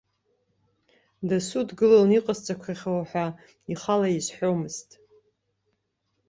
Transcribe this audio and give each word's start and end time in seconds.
Дасу 1.27 1.61
дгыланы, 1.67 2.13
иҟасҵақәахьоу 2.17 3.01
ҳәа 3.09 3.25
ихала 3.71 4.07
изҳәомызт. 4.17 4.89